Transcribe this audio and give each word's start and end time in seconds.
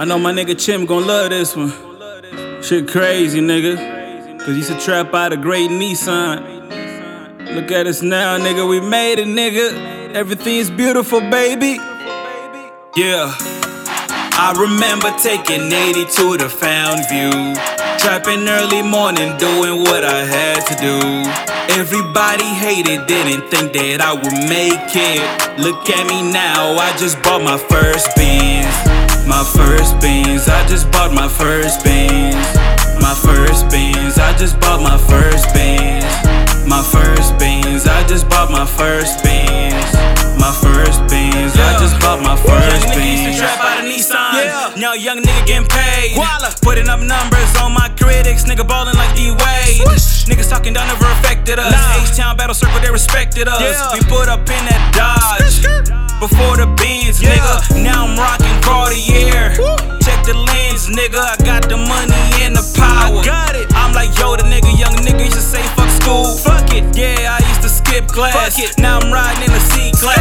I 0.00 0.06
know 0.06 0.18
my 0.18 0.32
nigga 0.32 0.58
Chim 0.58 0.86
gon' 0.86 1.06
love 1.06 1.28
this 1.28 1.54
one. 1.54 1.74
Shit 2.62 2.88
crazy, 2.88 3.38
nigga. 3.38 3.76
Cause 4.40 4.56
used 4.56 4.72
to 4.72 4.80
trap 4.80 5.12
out 5.12 5.34
a 5.34 5.36
great 5.36 5.68
Nissan. 5.68 7.54
Look 7.54 7.70
at 7.70 7.86
us 7.86 8.00
now, 8.00 8.38
nigga. 8.38 8.66
We 8.66 8.80
made 8.80 9.18
it, 9.18 9.26
nigga. 9.26 10.14
Everything's 10.14 10.70
beautiful, 10.70 11.20
baby. 11.20 11.76
Yeah. 12.96 13.34
I 14.40 14.54
remember 14.56 15.10
taking 15.18 15.70
80 15.70 16.06
to 16.16 16.38
the 16.38 16.48
Found 16.48 17.06
View. 17.10 17.54
Trapping 17.98 18.48
early 18.48 18.80
morning, 18.80 19.36
doing 19.36 19.82
what 19.82 20.02
I 20.02 20.24
had 20.24 20.64
to 20.68 20.76
do. 20.80 21.78
Everybody 21.78 22.44
hated, 22.44 23.06
didn't 23.06 23.50
think 23.50 23.74
that 23.74 24.00
I 24.00 24.14
would 24.14 24.48
make 24.48 24.96
it. 24.96 25.60
Look 25.60 25.90
at 25.90 26.06
me 26.06 26.32
now, 26.32 26.72
I 26.78 26.96
just 26.96 27.22
bought 27.22 27.42
my 27.42 27.58
first 27.58 28.16
Benz. 28.16 28.99
My 29.30 29.44
first 29.46 29.98
Benz, 30.00 30.48
I 30.48 30.66
just 30.66 30.90
bought 30.90 31.14
my 31.14 31.28
first 31.28 31.84
Benz. 31.84 32.34
My 33.00 33.14
first 33.14 33.70
Benz, 33.70 34.18
I 34.18 34.36
just 34.36 34.58
bought 34.60 34.82
my 34.82 34.98
first 34.98 35.46
Benz. 35.54 36.04
My 36.66 36.82
first 36.82 37.38
Benz, 37.38 37.86
I 37.86 38.04
just 38.06 38.28
bought 38.28 38.50
my 38.50 38.66
first 38.66 39.22
Benz. 39.22 39.94
My 40.38 40.50
first 40.50 40.98
Benz, 41.06 41.54
I 41.56 41.78
just 41.78 41.98
bought 42.00 42.20
my 42.20 42.34
first 42.36 42.90
Young 42.90 42.98
nigga 42.98 43.06
used 43.06 43.22
to 43.22 43.30
Benz. 43.30 43.38
trap 43.38 43.60
out 43.62 43.78
of 43.78 43.86
Nissan. 43.86 44.32
Yeah. 44.34 44.74
Now 44.76 44.92
young 44.94 45.22
nigga 45.22 45.46
getting 45.46 45.68
paid. 45.68 46.16
Walla. 46.18 46.50
Putting 46.60 46.88
up 46.88 47.00
numbers 47.00 47.50
on 47.62 47.72
my 47.72 47.88
critics. 47.96 48.44
Nigga 48.44 48.66
ballin' 48.66 48.96
like 48.96 49.14
D 49.16 49.30
Wade. 49.30 49.86
Niggas 50.28 50.50
talking 50.50 50.72
down 50.74 50.86
never 50.88 51.06
affected 51.18 51.58
us. 51.58 51.70
Nah. 51.72 52.02
H 52.02 52.16
Town 52.16 52.36
battle 52.36 52.54
circle, 52.54 52.80
they 52.80 52.90
respected 52.90 53.46
us. 53.48 53.60
Yeah. 53.62 53.94
We 53.94 54.00
put 54.10 54.28
up 54.28 54.40
in 54.40 54.62
that 54.68 54.82
Dodge. 54.92 55.62
Before 56.20 56.56
the 56.56 56.66
Benz, 56.76 57.22
Yeah. 57.22 57.32
nigga. 57.36 57.82
Now 57.82 58.04
I'm 58.06 58.18
rocking 58.18 58.60
Cartier. 58.60 59.09
Check 61.00 61.12
the 61.12 61.18
lens, 61.18 61.36
nigga. 61.38 61.40
I 61.40 61.44
got 61.44 61.68
the 61.68 61.76
money 61.76 62.44
and 62.44 62.56
the 62.56 62.64
power. 62.76 63.20
I 63.20 63.24
got 63.24 63.56
it. 63.56 63.72
I'm 63.74 63.92
like 63.92 64.16
yo, 64.18 64.36
the 64.36 64.42
nigga. 64.44 64.78
Young 64.78 64.94
nigga 65.00 65.24
used 65.24 65.36
to 65.36 65.40
say 65.40 65.62
fuck 65.76 65.88
school. 65.88 66.36
Fuck 66.36 66.74
it. 66.74 66.84
Yeah, 66.96 67.38
I 67.38 67.48
used 67.48 67.62
to 67.62 67.68
skip 67.68 68.06
class. 68.08 68.34
Fuck 68.34 68.64
it. 68.64 68.78
Now 68.78 68.98
I'm 68.98 69.12
riding 69.12 69.44
in 69.44 69.50
the 69.50 69.56
a 69.56 69.60
C 69.60 69.92
class. 69.92 70.19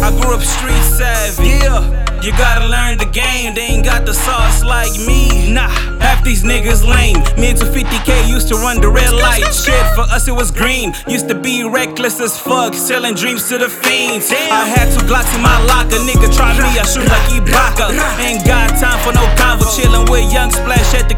I 0.00 0.10
grew 0.10 0.34
up 0.34 0.42
street 0.42 0.82
savvy. 0.82 1.48
Yeah. 1.48 2.02
You 2.22 2.30
gotta 2.38 2.66
learn 2.68 2.98
the 2.98 3.10
game, 3.10 3.52
they 3.54 3.62
ain't 3.62 3.84
got 3.84 4.06
the 4.06 4.14
sauce 4.14 4.62
like 4.62 4.94
me. 4.94 5.52
Nah, 5.52 5.66
half 5.98 6.22
these 6.22 6.44
niggas 6.44 6.86
lame. 6.86 7.18
Me 7.34 7.50
and 7.50 7.58
250k 7.58 8.30
used 8.30 8.46
to 8.48 8.54
run 8.54 8.80
the 8.80 8.88
red 8.88 9.12
light. 9.12 9.42
Shit, 9.52 9.82
for 9.98 10.06
us 10.06 10.28
it 10.28 10.32
was 10.32 10.52
green. 10.52 10.94
Used 11.08 11.28
to 11.30 11.34
be 11.34 11.64
reckless 11.64 12.20
as 12.20 12.38
fuck, 12.38 12.74
selling 12.74 13.16
dreams 13.16 13.48
to 13.48 13.58
the 13.58 13.68
fiends. 13.68 14.30
I 14.30 14.70
had 14.70 14.86
two 14.94 15.04
Glocks 15.10 15.34
in 15.34 15.42
my 15.42 15.58
locker, 15.66 15.98
nigga 16.06 16.30
try 16.30 16.54
me, 16.54 16.78
I 16.78 16.86
shoot 16.86 17.10
like 17.10 17.26
Ibaka. 17.34 17.90
Ain't 18.22 18.46
got 18.46 18.70
time 18.78 19.02
for 19.02 19.12
no 19.12 19.26
convo, 19.34 19.66
chillin' 19.74 20.08
with 20.08 20.32
Young 20.32 20.52
Splash 20.52 20.94
at 20.94 21.08
the 21.08 21.16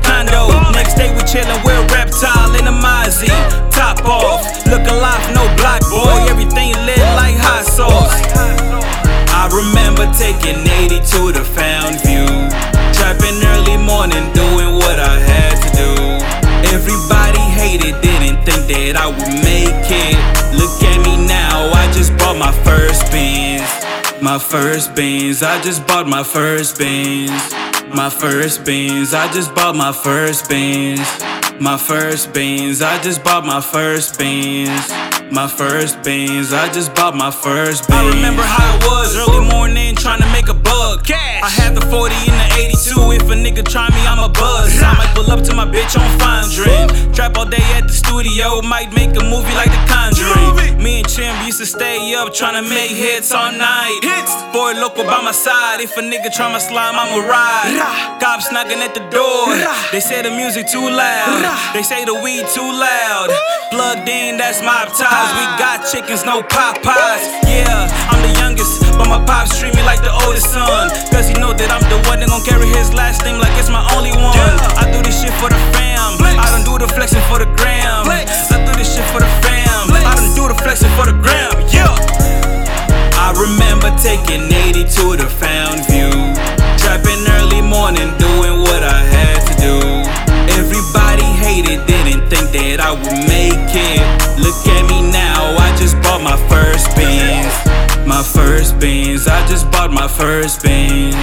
taking 10.24 10.64
80 10.64 11.04
to 11.12 11.20
the 11.36 11.44
Found 11.52 12.00
View. 12.00 12.24
Trapping 12.96 13.38
early 13.52 13.76
morning, 13.76 14.24
doing 14.32 14.72
what 14.80 14.96
I 14.98 15.20
had 15.20 15.56
to 15.64 15.70
do. 15.84 15.92
Everybody 16.72 17.44
hated, 17.60 18.00
didn't 18.00 18.40
think 18.46 18.62
that 18.72 18.96
I 18.96 19.06
would 19.12 19.34
make 19.44 19.84
it. 19.84 20.16
Look 20.56 20.80
at 20.82 20.98
me 21.04 21.14
now, 21.26 21.68
I 21.82 21.92
just 21.92 22.16
bought 22.16 22.38
my 22.38 22.52
first 22.64 23.02
Benz. 23.12 23.68
My 24.22 24.38
first 24.38 24.94
Benz, 24.94 25.42
I 25.42 25.60
just 25.60 25.86
bought 25.86 26.08
my 26.08 26.22
first 26.22 26.78
Benz. 26.78 27.42
My 27.94 28.08
first 28.08 28.64
Benz, 28.64 29.12
I 29.12 29.30
just 29.30 29.54
bought 29.54 29.76
my 29.76 29.92
first 29.92 30.48
Benz. 30.48 31.06
My 31.60 31.76
first 31.76 32.32
Benz, 32.32 32.80
I 32.80 32.98
just 33.02 33.22
bought 33.22 33.44
my 33.44 33.60
first 33.60 34.18
Benz. 34.18 34.88
My 35.30 35.48
first 35.48 36.02
Benz, 36.02 36.52
I 36.52 36.72
just 36.72 36.94
bought 36.94 37.14
my 37.14 37.30
first 37.30 37.88
Benz. 37.88 38.00
I 38.00 38.16
remember 38.16 38.42
how 38.42 38.76
it 38.76 38.84
was 38.84 39.16
early 39.16 39.33
I 41.44 41.50
had 41.50 41.74
the 41.74 41.82
40 41.82 42.14
in 42.14 42.33
up 45.34 45.42
to 45.42 45.52
my 45.54 45.66
bitch 45.66 45.98
on 45.98 46.18
fine 46.18 46.44
Fondren. 46.44 47.14
Trap 47.14 47.36
all 47.36 47.44
day 47.46 47.66
at 47.74 47.86
the 47.86 47.92
studio, 47.92 48.62
might 48.62 48.94
make 48.94 49.10
a 49.18 49.24
movie 49.24 49.54
like 49.54 49.70
The 49.70 49.82
Conjuring. 49.90 50.78
Me 50.82 51.00
and 51.00 51.08
Chim 51.08 51.34
used 51.46 51.58
to 51.58 51.66
stay 51.66 52.14
up 52.14 52.32
trying 52.32 52.62
to 52.62 52.64
make 52.68 52.90
hits 52.90 53.32
all 53.32 53.50
night. 53.50 53.98
Hits. 54.02 54.32
Boy, 54.52 54.78
local 54.78 55.04
by 55.04 55.22
my 55.22 55.32
side. 55.32 55.80
If 55.80 55.96
a 55.96 56.02
nigga 56.02 56.30
try 56.30 56.52
my 56.52 56.58
slime, 56.58 56.94
I'ma 56.94 57.26
ride. 57.26 58.20
Cops 58.20 58.52
knocking 58.52 58.78
at 58.78 58.94
the 58.94 59.02
door. 59.10 59.50
They 59.90 60.00
say 60.00 60.22
the 60.22 60.30
music 60.30 60.68
too 60.68 60.86
loud. 60.86 61.42
They 61.74 61.82
say 61.82 62.04
the 62.04 62.14
weed 62.14 62.46
too 62.54 62.70
loud. 62.70 63.30
Plugged 63.70 64.08
in, 64.08 64.36
that's 64.36 64.60
my 64.62 64.86
ties. 64.94 65.30
We 65.34 65.44
got 65.58 65.82
chickens, 65.90 66.24
no 66.24 66.42
Popeyes. 66.42 67.24
Yeah, 67.50 67.90
I'm 68.10 68.20
the 68.22 68.32
youngest, 68.38 68.82
but 68.98 69.08
my 69.08 69.18
pops 69.24 69.58
treat 69.58 69.74
me 69.74 69.82
like 69.82 70.02
the 70.02 70.12
oldest 70.26 70.52
son. 70.52 70.90
Cause 71.10 71.26
he 71.26 71.34
know 71.34 71.52
that 71.52 71.70
I'm 71.74 71.82
the 71.90 71.98
one 72.08 72.20
that 72.20 72.28
gon' 72.28 72.44
carry 72.44 72.68
his 72.68 72.92
last 72.94 73.24
name 73.24 73.38
I 93.06 93.14
make 93.26 93.72
it. 93.74 94.02
Look 94.40 94.66
at 94.66 94.88
me 94.88 95.02
now, 95.10 95.56
I 95.58 95.74
just 95.76 95.96
bought 96.02 96.22
my 96.22 96.36
first 96.48 96.94
Benz. 96.96 97.52
My 98.06 98.22
first 98.22 98.78
Benz, 98.78 99.26
I 99.26 99.46
just 99.46 99.70
bought 99.70 99.92
my 99.92 100.08
first 100.08 100.62
Benz. 100.62 101.16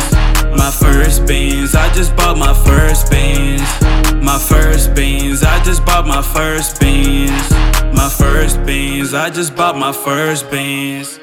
My 0.58 0.72
first 0.72 1.26
Benz, 1.26 1.76
I 1.76 1.92
just 1.94 2.16
bought 2.16 2.38
my 2.38 2.54
first 2.54 3.10
Benz. 3.10 3.62
My 4.24 4.38
first 4.38 4.94
Benz, 4.96 5.44
I 5.44 5.64
just 5.64 5.86
bought 5.86 6.06
my 6.06 6.22
first 6.22 6.80
Benz. 6.80 7.52
My 7.96 8.10
first 8.10 8.58
Benz, 8.66 9.14
I 9.14 9.30
just 9.30 9.56
bought 9.56 9.78
my 9.78 9.92
first 9.92 10.50
Benz. 10.52 11.20